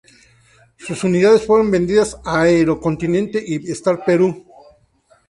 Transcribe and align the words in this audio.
Sus 0.77 1.03
unidades 1.03 1.45
fueron 1.45 1.69
vendidas 1.69 2.17
a 2.25 2.41
Aero 2.41 2.81
Continente 2.81 3.39
y 3.45 3.69
Star 3.71 4.03
Perú. 4.03 4.47